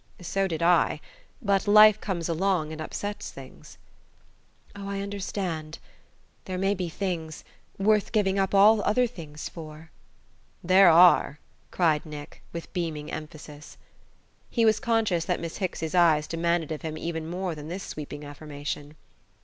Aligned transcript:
"So 0.23 0.47
did 0.47 0.63
I. 0.63 0.99
But 1.43 1.67
life 1.67 2.01
comes 2.01 2.27
along, 2.27 2.71
and 2.71 2.81
upsets 2.81 3.29
things." 3.29 3.77
"Oh, 4.75 4.89
I 4.89 4.99
understand. 4.99 5.77
There 6.45 6.57
may 6.57 6.73
be 6.73 6.89
things 6.89 7.43
worth 7.77 8.11
giving 8.11 8.39
up 8.39 8.55
all 8.55 8.81
other 8.81 9.05
things 9.05 9.47
for." 9.47 9.91
"There 10.63 10.89
are!" 10.89 11.37
cried 11.69 12.03
Nick 12.03 12.41
with 12.51 12.73
beaming 12.73 13.11
emphasis. 13.11 13.77
He 14.49 14.65
was 14.65 14.79
conscious 14.79 15.25
that 15.25 15.39
Miss 15.39 15.57
Hicks's 15.57 15.93
eyes 15.93 16.25
demanded 16.25 16.71
of 16.71 16.81
him 16.81 16.97
even 16.97 17.29
more 17.29 17.53
than 17.53 17.67
this 17.67 17.83
sweeping 17.83 18.25
affirmation. 18.25 18.95